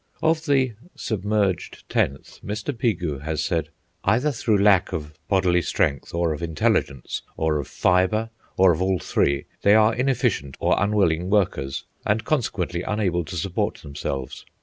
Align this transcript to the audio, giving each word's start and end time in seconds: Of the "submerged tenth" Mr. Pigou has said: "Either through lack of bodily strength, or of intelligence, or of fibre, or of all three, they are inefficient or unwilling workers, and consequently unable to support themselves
Of 0.23 0.47
the 0.47 0.73
"submerged 0.95 1.87
tenth" 1.87 2.39
Mr. 2.43 2.75
Pigou 2.75 3.19
has 3.19 3.43
said: 3.45 3.69
"Either 4.03 4.31
through 4.31 4.57
lack 4.57 4.91
of 4.91 5.13
bodily 5.27 5.61
strength, 5.61 6.11
or 6.11 6.33
of 6.33 6.41
intelligence, 6.41 7.21
or 7.37 7.59
of 7.59 7.67
fibre, 7.67 8.31
or 8.57 8.71
of 8.71 8.81
all 8.81 8.97
three, 8.97 9.45
they 9.61 9.75
are 9.75 9.93
inefficient 9.93 10.57
or 10.59 10.73
unwilling 10.83 11.29
workers, 11.29 11.85
and 12.03 12.25
consequently 12.25 12.81
unable 12.81 13.23
to 13.25 13.35
support 13.35 13.75
themselves 13.83 14.43